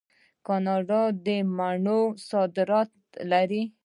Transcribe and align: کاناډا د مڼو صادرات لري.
کاناډا 0.45 1.01
د 1.25 1.27
مڼو 1.57 2.01
صادرات 2.29 2.91
لري. 3.31 3.63